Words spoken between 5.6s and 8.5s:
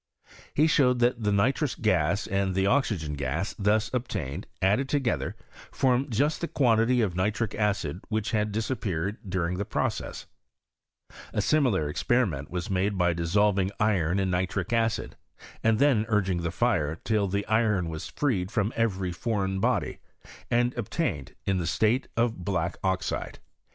formed just the quantity of xic acid which